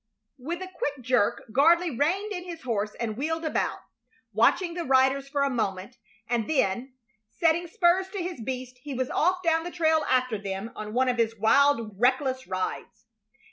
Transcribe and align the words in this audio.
With 0.39 0.63
a 0.63 0.67
quick 0.79 1.01
jerk 1.01 1.43
Gardley 1.51 1.91
reined 1.91 2.33
in 2.33 2.43
his 2.43 2.63
horse 2.63 2.95
and 2.99 3.15
wheeled 3.15 3.45
about, 3.45 3.81
watching 4.33 4.73
the 4.73 4.83
riders 4.83 5.29
for 5.29 5.43
a 5.43 5.49
moment; 5.51 5.97
and 6.27 6.49
then, 6.49 6.93
setting 7.29 7.67
spurs 7.67 8.09
to 8.09 8.17
his 8.19 8.41
beast, 8.41 8.79
he 8.79 8.95
was 8.95 9.11
off 9.11 9.43
down 9.43 9.63
the 9.63 9.69
trail 9.69 10.03
after 10.09 10.39
them 10.39 10.71
on 10.75 10.95
one 10.95 11.07
of 11.07 11.17
his 11.17 11.37
wild, 11.37 11.99
reckless 11.99 12.47
rides. 12.47 13.05